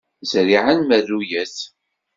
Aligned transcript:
Zerriɛa 0.29 0.73
n 0.77 0.79
merruyet. 0.83 1.57